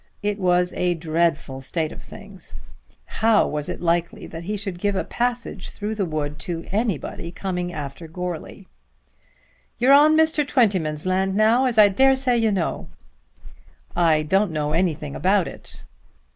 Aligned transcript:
It 0.23 0.39
was 0.39 0.73
a 0.73 0.95
dreadful 0.95 1.61
state 1.61 1.91
of 1.91 2.01
things! 2.01 2.55
How 3.05 3.45
was 3.47 3.69
it 3.69 3.81
likely 3.83 4.25
that 4.25 4.45
he 4.45 4.57
should 4.57 4.79
give 4.79 4.95
a 4.95 5.03
passage 5.03 5.69
through 5.69 5.93
the 5.93 6.07
wood 6.07 6.39
to 6.39 6.65
anybody 6.71 7.31
coming 7.31 7.71
after 7.71 8.07
Goarly? 8.07 8.65
"You're 9.77 9.93
on 9.93 10.17
Mr. 10.17 10.43
Twentyman's 10.43 11.05
land 11.05 11.35
now, 11.35 11.65
as 11.65 11.77
I 11.77 11.87
dare 11.89 12.15
say 12.15 12.35
you 12.35 12.51
know." 12.51 12.87
"I 13.95 14.23
don't 14.23 14.49
know 14.49 14.71
anything 14.71 15.15
about 15.15 15.47
it." 15.47 15.83